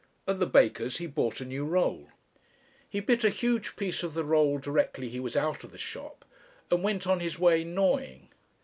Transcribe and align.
At 0.27 0.39
the 0.39 0.47
baker's 0.47 0.97
he 0.97 1.05
bought 1.05 1.41
a 1.41 1.45
new 1.45 1.63
roll. 1.63 2.09
He 2.89 3.01
bit 3.01 3.23
a 3.23 3.29
huge 3.29 3.75
piece 3.75 4.01
of 4.01 4.15
the 4.15 4.23
roll 4.23 4.57
directly 4.57 5.09
he 5.09 5.19
was 5.19 5.37
out 5.37 5.63
of 5.63 5.69
the 5.71 5.77
shop, 5.77 6.25
and 6.71 6.81
went 6.81 7.05
on 7.05 7.19
his 7.19 7.37
way 7.37 7.63
gnawing. 7.63 8.29